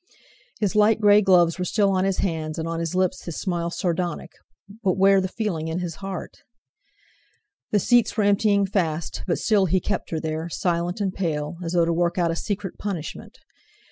His 0.59 0.75
light 0.75 0.99
grey 0.99 1.21
gloves 1.21 1.59
were 1.59 1.65
still 1.65 1.91
on 1.91 2.05
his 2.05 2.17
hands, 2.17 2.57
and 2.57 2.67
on 2.67 2.79
his 2.79 2.95
lips 2.95 3.23
his 3.25 3.39
smile 3.39 3.69
sardonic, 3.69 4.31
but 4.83 4.97
where 4.97 5.21
the 5.21 5.27
feeling 5.27 5.67
in 5.67 5.77
his 5.77 5.97
heart? 5.97 6.39
The 7.69 7.77
seats 7.79 8.17
were 8.17 8.23
emptying 8.23 8.65
fast, 8.65 9.21
but 9.27 9.37
still 9.37 9.67
he 9.67 9.79
kept 9.79 10.09
her 10.09 10.19
there, 10.19 10.49
silent 10.49 11.01
and 11.01 11.13
pale, 11.13 11.57
as 11.63 11.73
though 11.73 11.85
to 11.85 11.93
work 11.93 12.17
out 12.17 12.31
a 12.31 12.35
secret 12.35 12.79
punishment. 12.79 13.37